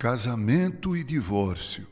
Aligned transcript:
Casamento 0.00 0.96
e 0.96 1.02
divórcio. 1.02 1.88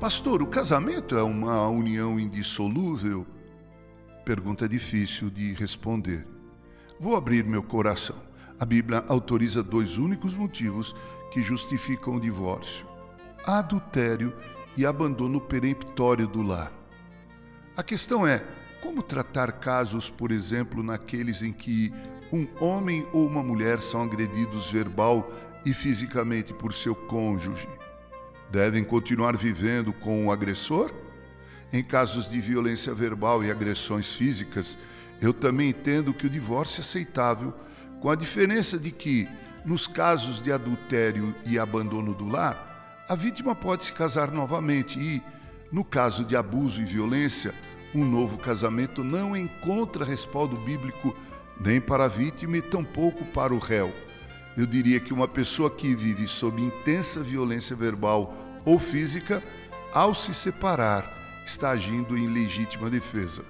Pastor, 0.00 0.40
o 0.40 0.46
casamento 0.46 1.18
é 1.18 1.22
uma 1.22 1.68
união 1.68 2.18
indissolúvel? 2.18 3.26
Pergunta 4.24 4.66
difícil 4.66 5.28
de 5.28 5.52
responder. 5.52 6.26
Vou 6.98 7.14
abrir 7.14 7.44
meu 7.44 7.62
coração. 7.62 8.16
A 8.58 8.64
Bíblia 8.64 9.04
autoriza 9.06 9.62
dois 9.62 9.98
únicos 9.98 10.34
motivos 10.34 10.96
que 11.30 11.42
justificam 11.42 12.14
o 12.14 12.20
divórcio: 12.20 12.86
adultério 13.46 14.34
e 14.76 14.86
abandono 14.86 15.40
peremptório 15.40 16.26
do 16.26 16.42
lar. 16.42 16.72
A 17.76 17.82
questão 17.82 18.26
é 18.26 18.42
como 18.82 19.02
tratar 19.02 19.52
casos, 19.52 20.08
por 20.08 20.30
exemplo, 20.30 20.82
naqueles 20.82 21.42
em 21.42 21.52
que 21.52 21.92
um 22.32 22.46
homem 22.60 23.06
ou 23.12 23.26
uma 23.26 23.42
mulher 23.42 23.80
são 23.80 24.02
agredidos 24.02 24.70
verbal 24.70 25.30
e 25.64 25.72
fisicamente 25.72 26.52
por 26.52 26.72
seu 26.72 26.94
cônjuge. 26.94 27.68
Devem 28.50 28.84
continuar 28.84 29.36
vivendo 29.36 29.92
com 29.92 30.26
o 30.26 30.32
agressor? 30.32 30.90
Em 31.72 31.82
casos 31.82 32.28
de 32.28 32.40
violência 32.40 32.94
verbal 32.94 33.44
e 33.44 33.50
agressões 33.50 34.14
físicas, 34.14 34.78
eu 35.20 35.34
também 35.34 35.70
entendo 35.70 36.14
que 36.14 36.26
o 36.26 36.30
divórcio 36.30 36.80
é 36.80 36.82
aceitável, 36.82 37.52
com 38.00 38.08
a 38.08 38.14
diferença 38.14 38.78
de 38.78 38.90
que, 38.90 39.28
nos 39.64 39.86
casos 39.86 40.40
de 40.40 40.52
adultério 40.52 41.34
e 41.44 41.58
abandono 41.58 42.14
do 42.14 42.28
lar, 42.28 42.67
a 43.08 43.14
vítima 43.14 43.54
pode 43.54 43.86
se 43.86 43.92
casar 43.92 44.30
novamente 44.30 45.00
e, 45.00 45.22
no 45.72 45.82
caso 45.82 46.24
de 46.24 46.36
abuso 46.36 46.82
e 46.82 46.84
violência, 46.84 47.54
um 47.94 48.04
novo 48.04 48.36
casamento 48.36 49.02
não 49.02 49.34
encontra 49.34 50.04
respaldo 50.04 50.56
bíblico 50.56 51.16
nem 51.58 51.80
para 51.80 52.04
a 52.04 52.08
vítima 52.08 52.58
e 52.58 52.62
tampouco 52.62 53.24
para 53.26 53.54
o 53.54 53.58
réu. 53.58 53.90
Eu 54.56 54.66
diria 54.66 55.00
que 55.00 55.14
uma 55.14 55.26
pessoa 55.26 55.70
que 55.70 55.94
vive 55.94 56.26
sob 56.26 56.60
intensa 56.60 57.20
violência 57.20 57.74
verbal 57.74 58.34
ou 58.64 58.78
física, 58.78 59.42
ao 59.94 60.14
se 60.14 60.34
separar, 60.34 61.10
está 61.46 61.70
agindo 61.70 62.16
em 62.16 62.28
legítima 62.28 62.90
defesa. 62.90 63.42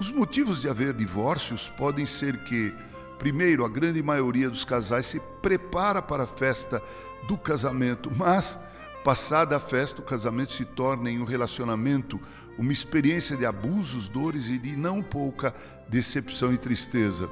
Os 0.00 0.10
motivos 0.10 0.62
de 0.62 0.70
haver 0.70 0.94
divórcios 0.94 1.68
podem 1.68 2.06
ser 2.06 2.38
que, 2.44 2.72
primeiro, 3.18 3.62
a 3.64 3.68
grande 3.68 4.02
maioria 4.02 4.48
dos 4.48 4.64
casais 4.64 5.06
se 5.06 5.20
prepara 5.42 6.00
para 6.00 6.22
a 6.22 6.26
festa 6.26 6.82
do 7.28 7.36
casamento, 7.36 8.10
mas 8.16 8.58
Passada 9.06 9.54
a 9.54 9.60
festa, 9.60 10.02
o 10.02 10.04
casamento 10.04 10.50
se 10.50 10.64
torna 10.64 11.08
em 11.08 11.20
um 11.20 11.24
relacionamento 11.24 12.20
uma 12.58 12.72
experiência 12.72 13.36
de 13.36 13.46
abusos, 13.46 14.08
dores 14.08 14.48
e 14.48 14.58
de 14.58 14.74
não 14.74 15.00
pouca 15.00 15.54
decepção 15.88 16.52
e 16.52 16.58
tristeza. 16.58 17.30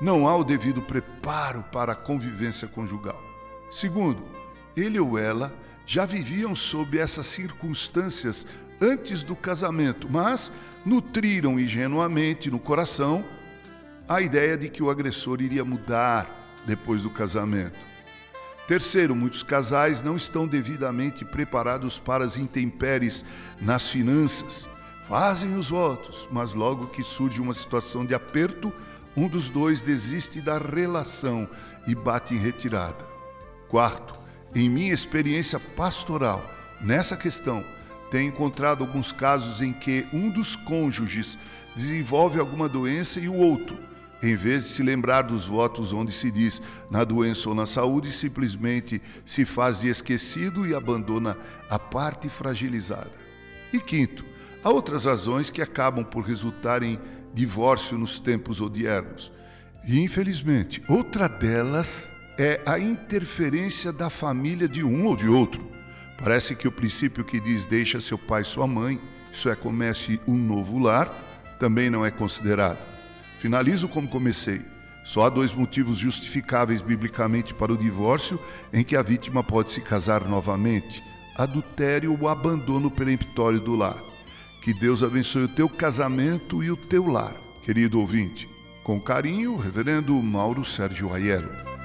Não 0.00 0.26
há 0.26 0.34
o 0.34 0.42
devido 0.42 0.82
preparo 0.82 1.62
para 1.70 1.92
a 1.92 1.94
convivência 1.94 2.66
conjugal. 2.66 3.22
Segundo, 3.70 4.24
ele 4.76 4.98
ou 4.98 5.16
ela 5.16 5.54
já 5.86 6.04
viviam 6.04 6.56
sob 6.56 6.98
essas 6.98 7.26
circunstâncias 7.26 8.44
antes 8.82 9.22
do 9.22 9.36
casamento, 9.36 10.08
mas 10.10 10.50
nutriram 10.84 11.56
ingenuamente 11.56 12.50
no 12.50 12.58
coração 12.58 13.24
a 14.08 14.20
ideia 14.20 14.58
de 14.58 14.68
que 14.68 14.82
o 14.82 14.90
agressor 14.90 15.40
iria 15.40 15.64
mudar 15.64 16.28
depois 16.66 17.04
do 17.04 17.10
casamento. 17.10 17.78
Terceiro, 18.70 19.16
muitos 19.16 19.42
casais 19.42 20.00
não 20.00 20.14
estão 20.14 20.46
devidamente 20.46 21.24
preparados 21.24 21.98
para 21.98 22.24
as 22.24 22.36
intempéries 22.36 23.24
nas 23.60 23.88
finanças. 23.88 24.68
Fazem 25.08 25.56
os 25.56 25.70
votos, 25.70 26.28
mas 26.30 26.54
logo 26.54 26.86
que 26.86 27.02
surge 27.02 27.40
uma 27.40 27.52
situação 27.52 28.06
de 28.06 28.14
aperto, 28.14 28.72
um 29.16 29.26
dos 29.26 29.50
dois 29.50 29.80
desiste 29.80 30.40
da 30.40 30.56
relação 30.56 31.48
e 31.84 31.96
bate 31.96 32.32
em 32.32 32.38
retirada. 32.38 33.04
Quarto, 33.68 34.16
em 34.54 34.70
minha 34.70 34.94
experiência 34.94 35.58
pastoral, 35.58 36.40
nessa 36.80 37.16
questão, 37.16 37.64
tenho 38.08 38.28
encontrado 38.28 38.84
alguns 38.84 39.10
casos 39.10 39.60
em 39.60 39.72
que 39.72 40.06
um 40.12 40.30
dos 40.30 40.54
cônjuges 40.54 41.36
desenvolve 41.74 42.38
alguma 42.38 42.68
doença 42.68 43.18
e 43.18 43.28
o 43.28 43.34
outro 43.34 43.89
em 44.22 44.36
vez 44.36 44.64
de 44.64 44.68
se 44.70 44.82
lembrar 44.82 45.22
dos 45.22 45.46
votos 45.46 45.92
onde 45.92 46.12
se 46.12 46.30
diz 46.30 46.60
na 46.90 47.04
doença 47.04 47.48
ou 47.48 47.54
na 47.54 47.64
saúde, 47.64 48.12
simplesmente 48.12 49.00
se 49.24 49.44
faz 49.44 49.80
de 49.80 49.88
esquecido 49.88 50.66
e 50.66 50.74
abandona 50.74 51.36
a 51.68 51.78
parte 51.78 52.28
fragilizada. 52.28 53.12
E 53.72 53.80
quinto, 53.80 54.24
há 54.62 54.68
outras 54.68 55.04
razões 55.04 55.50
que 55.50 55.62
acabam 55.62 56.04
por 56.04 56.24
resultar 56.24 56.82
em 56.82 56.98
divórcio 57.32 57.96
nos 57.96 58.18
tempos 58.18 58.60
odiernos. 58.60 59.32
E 59.86 60.00
infelizmente, 60.00 60.82
outra 60.88 61.28
delas 61.28 62.08
é 62.38 62.60
a 62.66 62.78
interferência 62.78 63.92
da 63.92 64.10
família 64.10 64.68
de 64.68 64.84
um 64.84 65.06
ou 65.06 65.16
de 65.16 65.28
outro. 65.28 65.70
Parece 66.18 66.54
que 66.54 66.68
o 66.68 66.72
princípio 66.72 67.24
que 67.24 67.40
diz 67.40 67.64
deixa 67.64 68.00
seu 68.00 68.18
pai 68.18 68.42
e 68.42 68.44
sua 68.44 68.66
mãe, 68.66 69.00
isso 69.32 69.48
é, 69.48 69.56
comece 69.56 70.20
um 70.26 70.36
novo 70.36 70.78
lar, 70.78 71.08
também 71.58 71.88
não 71.88 72.04
é 72.04 72.10
considerado. 72.10 72.99
Finalizo 73.40 73.88
como 73.88 74.06
comecei. 74.06 74.60
Só 75.02 75.24
há 75.24 75.30
dois 75.30 75.50
motivos 75.50 75.96
justificáveis 75.96 76.82
biblicamente 76.82 77.54
para 77.54 77.72
o 77.72 77.76
divórcio 77.76 78.38
em 78.70 78.84
que 78.84 78.94
a 78.94 79.00
vítima 79.00 79.42
pode 79.42 79.72
se 79.72 79.80
casar 79.80 80.28
novamente: 80.28 81.02
adultério 81.38 82.14
ou 82.20 82.28
abandono 82.28 82.90
peremptório 82.90 83.58
do 83.58 83.74
lar. 83.74 83.96
Que 84.62 84.74
Deus 84.74 85.02
abençoe 85.02 85.44
o 85.44 85.48
teu 85.48 85.70
casamento 85.70 86.62
e 86.62 86.70
o 86.70 86.76
teu 86.76 87.06
lar, 87.06 87.34
querido 87.64 87.98
ouvinte. 87.98 88.46
Com 88.84 89.00
carinho, 89.00 89.56
Reverendo 89.56 90.12
Mauro 90.16 90.62
Sérgio 90.62 91.10
Aiello. 91.10 91.79